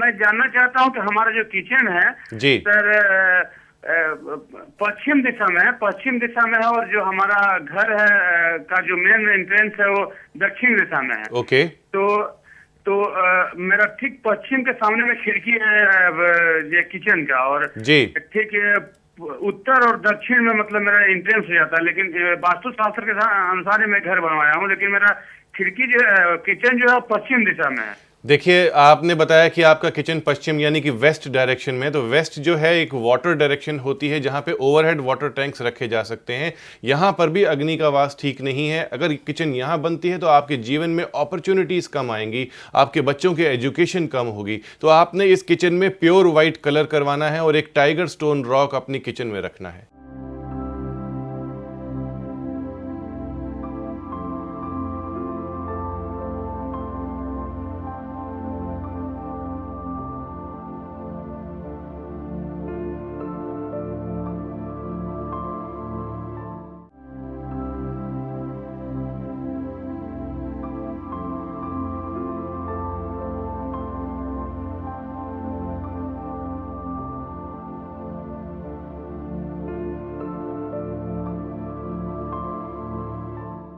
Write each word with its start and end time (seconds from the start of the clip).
मैं 0.00 0.10
जानना 0.18 0.46
चाहता 0.56 0.82
हूँ 0.82 0.92
कि 0.94 1.00
हमारा 1.08 1.30
जो 1.38 1.44
किचन 1.54 1.88
है 1.96 2.38
जी। 2.38 2.56
सर 2.68 2.88
पश्चिम 4.82 5.22
दिशा 5.22 5.46
में 5.52 5.60
है 5.64 5.70
पश्चिम 5.82 6.18
दिशा 6.20 6.46
में 6.46 6.58
है 6.58 6.66
और 6.70 6.86
जो 6.88 7.02
हमारा 7.04 7.40
घर 7.58 7.92
है 8.00 8.58
का 8.72 8.80
जो 8.88 8.96
मेन 9.04 9.28
एंट्रेंस 9.30 9.72
है 9.80 9.88
वो 9.90 10.04
दक्षिण 10.44 10.76
दिशा 10.78 11.00
में 11.08 11.16
है। 11.16 11.24
ओके। 11.40 11.64
तो 11.96 12.06
तो 12.86 13.00
अ, 13.02 13.50
मेरा 13.70 13.84
ठीक 14.00 14.20
पश्चिम 14.26 14.62
के 14.68 14.72
सामने 14.84 15.04
में 15.08 15.16
खिड़की 15.22 15.58
है 15.62 15.74
ये 16.76 16.82
किचन 16.92 17.24
का 17.30 17.40
और 17.52 17.70
जी। 17.88 17.98
ठीक 18.36 18.56
उत्तर 19.20 19.86
और 19.86 19.96
दक्षिण 20.04 20.40
में 20.44 20.54
मतलब 20.58 20.82
मेरा 20.82 21.04
इंट्रेंस 21.12 21.44
हो 21.48 21.54
जाता 21.54 21.76
है 21.78 21.84
लेकिन 21.84 22.06
वास्तुशास्त्र 22.44 23.02
के 23.08 23.12
अनुसार 23.20 23.80
ही 23.80 23.86
मैं 23.92 24.00
घर 24.02 24.20
बनवाया 24.20 24.52
हूँ 24.60 24.68
लेकिन 24.68 24.90
मेरा 24.92 25.10
खिड़की 25.60 25.86
जो 25.86 26.06
है 26.06 26.36
किचन 26.46 26.78
जो 26.78 26.92
है 26.92 27.00
पश्चिम 27.10 27.44
दिशा 27.44 27.70
में 27.70 27.82
है। 27.82 27.96
देखिए, 28.24 28.68
आपने 28.68 29.14
बताया 29.14 29.48
कि 29.48 29.62
आपका 29.62 29.90
किचन 29.90 30.20
पश्चिम, 30.20 30.58
यानी 30.60 30.80
कि 30.80 30.90
वेस्ट 30.90 31.28
डायरेक्शन 31.28 31.74
में 31.74 31.90
तो 31.92 32.02
वेस्ट 32.02 32.38
जो 32.40 32.56
है, 32.56 32.74
एक 32.80 32.94
वाटर 32.94 33.34
डायरेक्शन 33.34 33.78
होती 33.78 34.08
है, 34.08 34.20
जहाँ 34.20 34.40
पे 34.40 34.52
ओवरहेड 34.52 35.00
वाटर 35.00 35.28
टैंक्स 35.28 35.62
रखे 35.62 35.88
जा 35.88 36.02
सकते 36.02 36.32
हैं। 36.32 36.52
यहाँ 36.84 37.12
पर 37.12 37.28
भी 37.28 37.44
अग्नि 37.44 37.76
का 37.76 37.88
वास 37.88 38.16
ठीक 38.20 38.40
नहीं 38.40 38.68
है। 38.68 38.82
अगर 38.92 39.14
किचन 39.26 39.54
यहाँ 39.54 39.80
बनती 39.80 40.08
है 40.08 40.18
तो 40.18 40.26
आपके 40.28 40.56
जीवन 40.62 40.90
में 40.90 41.04
अपॉर्चुनिटीज़ 41.04 41.88
कम 41.88 42.10
आएँगी, 42.10 42.48
आपके 42.74 43.00
बच्चों 43.02 43.34
की 43.34 43.44
एजुकेशन 43.44 44.06
कम 44.06 44.26
होगी। 44.28 44.60
तो 44.80 44.88
आपने 44.88 45.26
इस 45.26 45.42
किचन 45.42 45.74
में 45.74 45.90
प्योर 45.90 46.26
वाइट 46.28 46.56
कलर 46.56 46.84
करवाना 46.86 47.28
है 47.28 47.44
और 47.44 47.56
एक 47.56 47.72
टाइगर 47.74 48.06
स्टोन 48.08 48.44
रॉक 48.44 48.74
अपनी 48.74 48.98
किचन 48.98 49.26
में 49.26 49.40
रखना 49.40 49.68
है। 49.68 49.88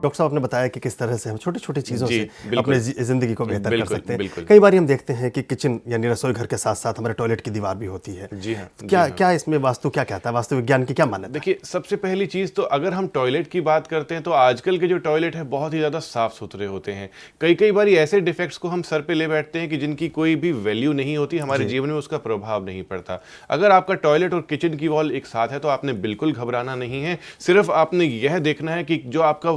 डॉक्टर 0.03 0.17
साहब 0.17 0.31
आपने 0.31 0.41
बताया 0.41 0.69
कि 0.69 0.81
किस 0.81 0.98
तरह 0.98 1.17
से 1.17 1.31
हम 1.31 1.36
छोटी 1.39 1.61
छोटी 1.61 1.81
चीज़ों 1.83 2.06
से 2.06 2.20
अपने 2.58 2.78
ज़िंदगी 2.81 3.34
को 3.34 3.45
बेहतर 3.47 3.78
कर 3.78 3.86
सकते 3.86 4.12
हैं। 4.12 4.45
कई 4.47 4.58
बार 4.58 4.75
हम 4.75 4.86
देखते 4.86 5.12
हैं 5.12 5.31
कि 5.31 5.42
किचन 5.45 5.78
यानी 5.89 6.08
रसोई 6.08 6.33
घर 6.33 6.47
के 6.47 6.56
साथ 6.58 6.75
साथ 6.77 6.98
हमारे 6.98 7.14
टॉयलेट 7.14 7.41
की 7.41 7.50
दीवार 7.50 7.77
भी 7.77 7.86
होती 7.86 8.14
है। 8.14 8.28
जी 8.34 8.55
हाँ, 8.55 8.69
तो 8.80 8.86
क्या 8.86 9.00
हाँ। 9.00 9.11
क्या 9.12 9.30
इसमें 9.33 9.56
वास्तु 9.61 9.91
क्या 9.91 10.05
कहता 10.05 10.30
है? 10.30 10.34
वास्तु 10.34 10.56
विज्ञान 10.56 10.84
की 10.84 10.95
क्या 10.95 11.06
मान्यता? 11.06 11.33
देखिए 11.33 11.58
सबसे 11.64 11.97
पहली 11.98 12.27
चीज़ 12.28 12.53
तो 12.53 12.62
अगर 12.73 12.92
हम 12.92 13.06
टॉयलेट 13.14 13.48
की 13.48 13.61
बात 13.62 13.86
करते 13.86 14.14
हैं 14.14 14.23
तो 14.25 14.30
आजकल 14.33 14.78
के 14.78 14.89
जो 14.89 14.98
टॉयलेट 15.00 15.36
है 15.36 15.45
बहुत 15.50 15.75
ही 15.75 15.78
ज़्यादा 15.78 15.98
साफ़ 16.00 16.33
सुथरे 16.33 16.67
होते 16.67 16.92
हैं। 16.92 17.08
कई 17.41 17.55
कई 17.55 17.73
बार 17.73 17.89
ऐसे 17.89 18.20
डिफेक्ट्स 18.23 18.56
को 18.58 18.69
हम 18.69 18.83
सर 18.83 19.03
पे 19.03 19.14
ले 19.14 19.28
बैठते 19.28 19.58
हैं 19.58 19.69
कि 19.69 19.77
जिनकी 19.77 20.08
कोई 20.11 20.36
भी 20.36 20.53
वैल्यू 20.62 20.92
नहीं 20.95 21.17
होती 21.17 21.39
हमारे 21.39 21.64
जीवन 21.64 21.89
में 21.89 21.97
उसका 21.97 22.19
प्रभाव 22.20 22.64
नहीं 22.67 22.83
पड़ता। 22.84 23.20
अगर 23.50 23.70
आपका 23.70 23.95
टॉयलेट 24.03 24.34
और 24.34 24.47
किचन 24.50 24.77
की 24.77 24.89
वॉल 24.89 25.12
एक 25.12 25.27
साथ 25.27 25.48
है 25.48 25.58
तो 25.58 25.69
आपने 25.69 25.92
बिल्कुल 26.03 26.33
घबराना 26.33 26.75
नहीं 26.77 27.03
है। 27.03 27.19
सिर्फ़ 27.41 27.70
आपने 27.73 28.05
यह 28.05 28.39
देखना 28.41 28.73
है 28.73 28.84
कि 28.84 28.97
जो 29.06 29.20
आपका 29.23 29.50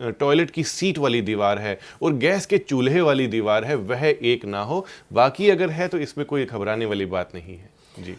टॉयलेट 0.00 0.50
की 0.50 0.64
सीट 0.64 0.98
वाली 0.98 1.20
दीवार 1.22 1.58
है 1.58 1.78
और 2.02 2.12
गैस 2.14 2.46
के 2.46 2.58
चूल्हे 2.58 3.00
वाली 3.00 3.26
दीवार 3.26 3.64
है, 3.64 3.74
वह 3.74 4.04
एक 4.04 4.44
ना 4.44 4.62
हो। 4.62 4.84
बाकी 5.12 5.50
अगर 5.50 5.70
है 5.70 5.88
तो 5.88 5.98
इसमें 5.98 6.26
कोई 6.26 6.44
घबराने 6.44 6.86
वाली 6.86 7.06
बात 7.06 7.34
नहीं 7.34 7.56
है। 7.56 7.70
जी। 8.00 8.16